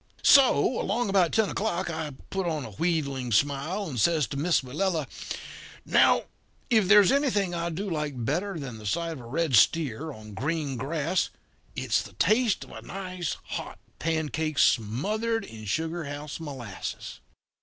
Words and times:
"So, 0.23 0.81
along 0.81 1.11
about 1.11 1.31
ten 1.31 1.47
o'clock, 1.49 1.87
I 1.91 2.13
put 2.31 2.47
on 2.47 2.65
a 2.65 2.71
wheedling 2.71 3.31
smile 3.31 3.85
and 3.87 4.01
says 4.01 4.25
to 4.29 4.35
Miss 4.37 4.61
Willella: 4.61 5.05
'Now, 5.85 6.23
if 6.71 6.87
there's 6.87 7.11
anything 7.11 7.53
I 7.53 7.69
do 7.69 7.87
like 7.87 8.25
better 8.25 8.57
than 8.59 8.79
the 8.79 8.87
sight 8.87 9.11
of 9.11 9.19
a 9.19 9.25
red 9.27 9.55
steer 9.55 10.11
on 10.11 10.33
green 10.33 10.75
grass 10.75 11.29
it's 11.75 12.01
the 12.01 12.13
taste 12.13 12.63
of 12.63 12.71
a 12.71 12.81
nice 12.81 13.37
hot 13.43 13.77
pancake 13.99 14.57
smothered 14.57 15.45
in 15.45 15.65
sugar 15.65 16.05
house 16.05 16.39
molasses.' 16.39 17.19